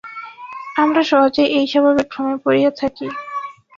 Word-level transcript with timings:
আমরা 0.75 1.01
সহজেই 1.09 1.49
এই 1.57 1.65
স্বাভাবিক 1.71 2.07
ভ্রমে 2.11 2.35
পড়িয়া 2.43 2.71
থাকি। 2.79 3.07